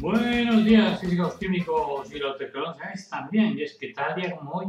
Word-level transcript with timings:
Buenos 0.00 0.64
días, 0.64 1.00
físicos, 1.00 1.36
químicos 1.38 2.10
y 2.10 2.14
biotecnológicos 2.14 3.08
también. 3.08 3.58
Y 3.58 3.62
es 3.62 3.76
que 3.78 3.92
tal 3.92 4.14
día 4.14 4.36
como 4.36 4.52
hoy, 4.52 4.66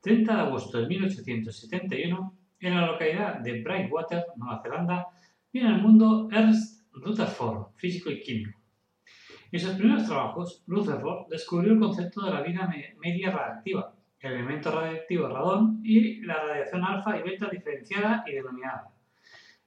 30 0.00 0.34
de 0.34 0.40
agosto 0.40 0.80
de 0.80 0.86
1871, 0.86 2.34
en 2.60 2.74
la 2.74 2.86
localidad 2.86 3.38
de 3.40 3.62
Brightwater, 3.62 4.26
Nueva 4.36 4.62
Zelanda, 4.62 5.06
viene 5.52 5.68
al 5.68 5.82
mundo 5.82 6.28
Ernst 6.30 6.86
Rutherford, 6.92 7.72
físico 7.76 8.10
y 8.10 8.20
químico. 8.20 8.58
En 9.50 9.60
sus 9.60 9.72
primeros 9.74 10.06
trabajos, 10.06 10.62
Rutherford 10.66 11.28
descubrió 11.28 11.72
el 11.72 11.80
concepto 11.80 12.24
de 12.24 12.30
la 12.32 12.42
vida 12.42 12.66
me- 12.68 12.94
media 13.00 13.30
radiactiva, 13.30 13.94
el 14.20 14.32
elemento 14.32 14.70
radiactivo 14.70 15.28
radón 15.28 15.80
y 15.84 16.20
la 16.22 16.34
radiación 16.34 16.84
alfa 16.84 17.18
y 17.18 17.22
beta 17.22 17.48
diferenciada 17.50 18.24
y 18.26 18.32
denominada. 18.32 18.92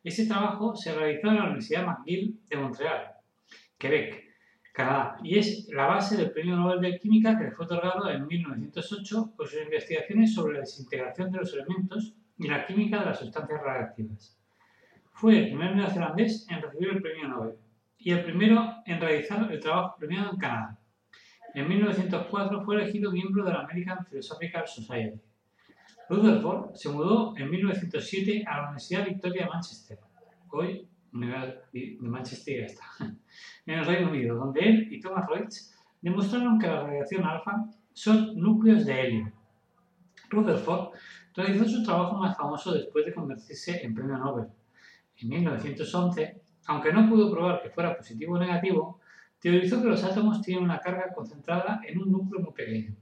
Este 0.04 0.26
trabajo 0.26 0.76
se 0.76 0.94
realizó 0.94 1.28
en 1.30 1.36
la 1.36 1.44
Universidad 1.46 1.86
McGill 1.86 2.40
de 2.48 2.58
Montreal, 2.58 3.12
Quebec, 3.78 4.31
Canadá, 4.74 5.18
y 5.22 5.38
es 5.38 5.68
la 5.70 5.88
base 5.88 6.16
del 6.16 6.32
Premio 6.32 6.56
Nobel 6.56 6.80
de 6.80 6.98
Química 6.98 7.38
que 7.38 7.46
le 7.46 7.52
fue 7.52 7.66
otorgado 7.66 8.10
en 8.10 8.26
1908 8.26 9.34
por 9.36 9.48
sus 9.48 9.62
investigaciones 9.62 10.34
sobre 10.34 10.54
la 10.54 10.60
desintegración 10.62 11.30
de 11.30 11.40
los 11.40 11.54
elementos 11.54 12.16
y 12.38 12.48
la 12.48 12.66
química 12.66 13.00
de 13.00 13.06
las 13.06 13.20
sustancias 13.20 13.62
radiactivas. 13.62 14.38
Fue 15.12 15.38
el 15.38 15.46
primer 15.48 15.76
neozelandés 15.76 16.48
en 16.50 16.62
recibir 16.62 16.90
el 16.90 17.02
Premio 17.02 17.28
Nobel 17.28 17.56
y 17.98 18.12
el 18.12 18.24
primero 18.24 18.76
en 18.86 19.02
realizar 19.02 19.52
el 19.52 19.60
trabajo 19.60 19.96
premiado 20.00 20.32
en 20.32 20.38
Canadá. 20.38 20.80
En 21.54 21.68
1904 21.68 22.64
fue 22.64 22.76
elegido 22.76 23.12
miembro 23.12 23.44
de 23.44 23.52
la 23.52 23.60
American 23.60 24.06
Philosophical 24.06 24.68
Society. 24.68 25.22
Rutherford 26.10 26.76
se 26.76 26.90
mudó 26.90 27.36
en 27.38 27.50
1907 27.50 28.46
a 28.48 28.58
la 28.58 28.64
Universidad 28.64 29.06
Victoria 29.06 29.44
de 29.44 29.50
Manchester, 29.50 30.00
hoy 30.50 30.88
de 31.12 31.98
Manchester 32.00 32.60
ya 32.62 32.66
está, 32.66 32.86
en 33.66 33.80
el 33.80 33.86
Reino 33.86 34.10
Unido, 34.10 34.38
donde 34.38 34.62
él 34.62 34.88
y 34.92 35.00
Thomas 35.00 35.28
Reutz 35.28 35.76
demostraron 36.02 36.58
que 36.58 36.68
la 36.68 36.84
radiación 36.84 37.24
alfa 37.26 37.66
son 37.94 38.36
núcleos 38.40 38.86
de 38.86 39.02
helio. 39.02 39.32
Rutherford 40.30 40.94
realizó 41.36 41.66
su 41.66 41.84
trabajo 41.84 42.16
más 42.18 42.38
famoso 42.38 42.74
después 42.74 43.06
de 43.06 43.14
convertirse 43.14 43.84
en 43.84 43.94
premio 43.94 44.18
Nobel. 44.18 44.48
En 45.18 45.30
1911, 45.30 46.42
aunque 46.68 46.94
no 46.94 47.10
pudo 47.10 47.32
probar 47.32 47.62
que 47.62 47.70
fuera 47.70 47.96
positivo 47.96 48.36
o 48.36 48.40
negativo, 48.40 49.00
teorizó 49.40 49.82
que 49.82 49.90
los 49.90 50.04
átomos 50.04 50.42
tienen 50.42 50.64
una 50.64 50.80
carga 50.80 51.14
concentrada 51.14 51.82
en 51.86 52.00
un 52.02 52.12
núcleo 52.12 52.42
muy 52.42 52.54
pequeño 52.54 52.96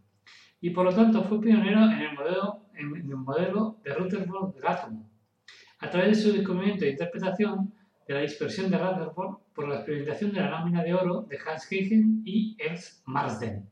y 0.61 0.71
por 0.71 0.85
lo 0.85 0.93
tanto 0.93 1.23
fue 1.23 1.39
pionero 1.39 1.83
en 1.83 2.01
el 2.01 2.13
modelo, 2.13 2.65
en 2.73 2.95
el 2.95 3.15
modelo 3.15 3.77
de 3.83 3.93
Rutherford 3.93 4.55
del 4.55 4.67
átomo, 4.67 5.09
a 5.79 5.89
través 5.89 6.17
de 6.17 6.23
su 6.23 6.33
descubrimiento 6.35 6.85
e 6.85 6.91
interpretación 6.91 7.73
de 8.09 8.15
la 8.15 8.21
dispersión 8.21 8.71
de 8.71 8.77
Rutherford 8.79 9.35
por 9.53 9.67
la 9.67 9.75
experimentación 9.75 10.33
de 10.33 10.39
la 10.39 10.49
lámina 10.49 10.83
de 10.83 10.95
oro 10.95 11.27
de 11.29 11.37
Hans 11.45 11.67
Huygens 11.71 12.23
y 12.25 12.57
Ernst 12.57 13.03
Marsden. 13.05 13.69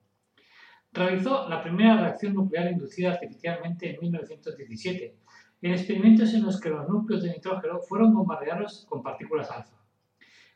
Realizó 0.93 1.49
la 1.49 1.63
primera 1.63 1.99
reacción 1.99 2.35
nuclear 2.35 2.71
inducida 2.71 3.13
artificialmente 3.13 3.89
en 3.95 3.99
1917, 3.99 5.15
en 5.63 5.71
experimentos 5.71 6.35
en 6.35 6.43
los 6.43 6.61
que 6.61 6.69
los 6.69 6.87
núcleos 6.87 7.23
de 7.23 7.31
nitrógeno 7.31 7.79
fueron 7.79 8.13
bombardeados 8.13 8.85
con 8.87 9.01
partículas 9.01 9.49
alfa. 9.49 9.75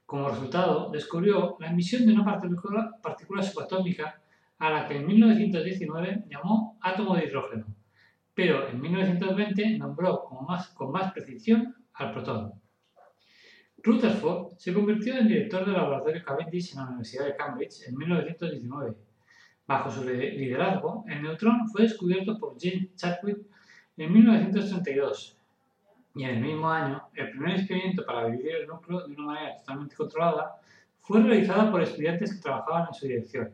Como 0.05 0.29
resultado, 0.29 0.91
descubrió 0.91 1.57
la 1.59 1.71
emisión 1.71 2.05
de 2.05 2.13
una 2.13 2.23
partícula, 2.23 2.99
partícula 3.01 3.41
subatómica 3.41 4.21
a 4.59 4.69
la 4.69 4.87
que 4.87 4.97
en 4.97 5.07
1919 5.07 6.25
llamó 6.29 6.77
átomo 6.81 7.15
de 7.15 7.25
hidrógeno, 7.25 7.65
pero 8.35 8.69
en 8.69 8.79
1920 8.79 9.79
nombró 9.79 10.23
con 10.25 10.45
más, 10.45 10.67
con 10.69 10.91
más 10.91 11.11
precisión 11.13 11.75
al 11.93 12.11
protón. 12.11 12.60
Rutherford 13.83 14.57
se 14.57 14.73
convirtió 14.73 15.17
en 15.17 15.27
director 15.27 15.65
del 15.65 15.73
laboratorio 15.73 16.23
Cavendish 16.23 16.71
en 16.73 16.77
la 16.79 16.85
Universidad 16.87 17.25
de 17.25 17.35
Cambridge 17.35 17.87
en 17.87 17.97
1919. 17.97 18.95
Bajo 19.67 19.91
su 19.91 20.03
li- 20.03 20.37
liderazgo, 20.37 21.03
el 21.07 21.21
neutrón 21.23 21.67
fue 21.69 21.83
descubierto 21.83 22.37
por 22.37 22.55
James 22.59 22.95
Chadwick 22.95 23.39
en 23.97 24.13
1932 24.13 25.37
y 26.15 26.23
en 26.23 26.29
el 26.31 26.39
mismo 26.41 26.69
año, 26.69 27.01
el 27.15 27.31
primer 27.31 27.55
experimento 27.57 28.05
para 28.05 28.25
dividir 28.27 28.55
el 28.55 28.67
núcleo 28.67 29.07
de 29.07 29.13
una 29.13 29.25
manera 29.25 29.55
totalmente 29.57 29.95
controlada 29.95 30.55
fue 30.99 31.21
realizado 31.21 31.71
por 31.71 31.81
estudiantes 31.81 32.33
que 32.35 32.41
trabajaban 32.41 32.87
en 32.89 32.93
su 32.93 33.07
dirección, 33.07 33.51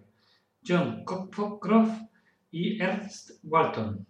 John 0.67 1.03
Cockcroft 1.05 2.01
y 2.51 2.81
Ernst 2.81 3.31
Walton. 3.44 4.05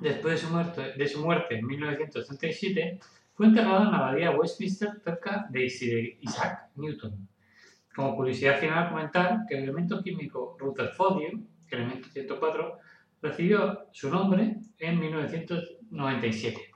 Después 0.00 0.34
de 0.40 0.46
su 0.46 0.52
muerte, 0.52 0.92
de 0.96 1.08
su 1.08 1.22
muerte 1.24 1.58
en 1.58 1.66
1937, 1.66 2.98
fue 3.40 3.46
enterrado 3.46 3.84
en 3.84 3.92
la 3.92 3.96
abadía 3.96 4.32
Westminster 4.32 5.00
cerca 5.02 5.46
de 5.48 5.64
Isaac 6.20 6.68
Newton. 6.76 7.26
Como 7.96 8.14
curiosidad 8.14 8.60
final, 8.60 8.90
comentar 8.90 9.46
que 9.48 9.56
el 9.56 9.62
elemento 9.62 10.02
químico 10.02 10.58
Rutherfordium, 10.58 11.46
elemento 11.70 12.10
104, 12.10 12.78
recibió 13.22 13.86
su 13.92 14.10
nombre 14.10 14.56
en 14.78 15.00
1997. 15.00 16.69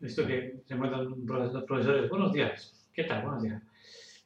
Esto 0.00 0.26
que 0.26 0.62
se 0.64 0.74
encuentran 0.74 1.10
los 1.10 1.64
profesores, 1.64 2.08
buenos 2.08 2.32
días, 2.32 2.88
¿qué 2.90 3.04
tal? 3.04 3.22
Buenos 3.22 3.42
días. 3.42 3.62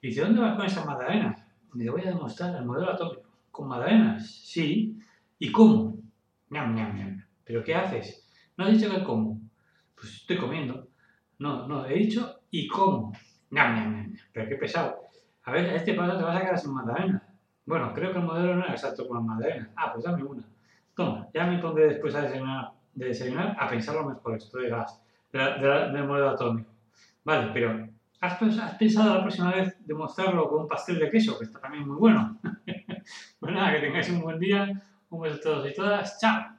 Y 0.01 0.07
dice, 0.07 0.21
¿dónde 0.21 0.41
vas 0.41 0.55
con 0.55 0.67
esas 0.67 0.87
magdalenas? 0.87 1.45
Le 1.75 1.91
voy 1.91 2.03
a 2.03 2.11
demostrar 2.11 2.55
el 2.55 2.65
modelo 2.65 2.93
atómico. 2.93 3.29
¿Con 3.51 3.67
magdalenas? 3.67 4.25
Sí. 4.25 4.97
¿Y 5.37 5.51
cómo? 5.51 5.99
Ñam, 6.51 6.77
ñam, 6.77 6.97
ñam. 6.97 7.25
¿Pero 7.45 7.65
qué 7.65 7.75
haces? 7.75 8.25
¿No 8.57 8.65
has 8.65 8.73
dicho 8.73 8.89
que 8.89 9.03
cómo? 9.03 9.41
Pues 9.97 10.15
estoy 10.15 10.39
comiendo. 10.39 10.87
No, 11.41 11.67
no, 11.67 11.85
he 11.87 11.95
dicho 11.95 12.43
¿y 12.53 12.69
cómo? 12.69 13.13
Ñam, 13.51 13.75
ñam, 13.75 13.97
ñam. 13.97 14.15
Pero 14.33 14.49
qué 14.49 14.55
pesado. 14.55 15.01
A 15.43 15.51
ver, 15.51 15.71
a 15.71 15.75
este 15.75 15.95
paso 15.95 16.17
te 16.17 16.23
vas 16.23 16.37
a 16.37 16.41
quedar 16.41 16.59
sin 16.59 16.73
magdalenas. 16.73 17.23
Bueno, 17.67 17.93
creo 17.93 18.13
que 18.13 18.19
el 18.19 18.25
modelo 18.25 18.55
no 18.55 18.63
era 18.63 18.75
exacto 18.75 19.09
con 19.09 19.17
las 19.17 19.27
magdalenas. 19.27 19.71
Ah, 19.75 19.93
pues 19.93 20.05
dame 20.05 20.23
una. 20.23 20.45
Toma, 20.95 21.29
ya 21.35 21.47
me 21.47 21.59
pondré 21.59 21.89
después 21.89 22.15
a 22.15 22.23
desayunar, 22.23 22.71
de 22.95 23.07
desayunar 23.07 23.57
a 23.59 23.69
pensarlo 23.69 24.09
mejor 24.09 24.37
esto 24.37 24.59
de 24.59 24.69
las, 24.69 25.04
del 25.39 26.07
modelo 26.07 26.31
atómico. 26.31 26.71
Vale, 27.25 27.51
pero 27.53 27.89
¿has, 28.21 28.41
has 28.41 28.75
pensado 28.77 29.15
la 29.15 29.23
próxima 29.23 29.53
vez 29.53 29.77
demostrarlo 29.87 30.49
con 30.49 30.63
un 30.63 30.69
pastel 30.69 30.99
de 30.99 31.11
queso? 31.11 31.39
Que 31.39 31.45
está 31.45 31.61
también 31.61 31.87
muy 31.87 31.97
bueno. 31.97 32.39
pues 33.41 33.53
nada, 33.53 33.73
que 33.73 33.81
tengáis 33.81 34.09
un 34.11 34.21
buen 34.21 34.39
día, 34.39 34.71
Un 35.11 35.23
beso 35.23 35.37
a 35.37 35.41
todos 35.41 35.71
y 35.71 35.75
todas. 35.75 36.19
Chao. 36.21 36.55